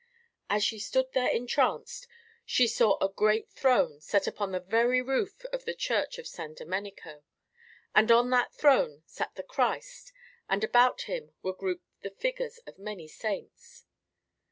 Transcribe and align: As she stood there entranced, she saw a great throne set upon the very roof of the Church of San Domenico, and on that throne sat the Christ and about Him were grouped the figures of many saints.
As 0.49 0.63
she 0.63 0.79
stood 0.79 1.11
there 1.13 1.27
entranced, 1.29 2.07
she 2.43 2.65
saw 2.65 2.97
a 2.99 3.07
great 3.13 3.51
throne 3.51 4.01
set 4.01 4.25
upon 4.25 4.51
the 4.51 4.59
very 4.59 4.99
roof 4.99 5.45
of 5.53 5.63
the 5.65 5.75
Church 5.75 6.17
of 6.17 6.25
San 6.25 6.55
Domenico, 6.55 7.23
and 7.93 8.11
on 8.11 8.31
that 8.31 8.51
throne 8.51 9.03
sat 9.05 9.35
the 9.35 9.43
Christ 9.43 10.11
and 10.49 10.63
about 10.63 11.03
Him 11.03 11.35
were 11.43 11.53
grouped 11.53 11.85
the 12.01 12.09
figures 12.09 12.57
of 12.65 12.79
many 12.79 13.07
saints. 13.07 13.85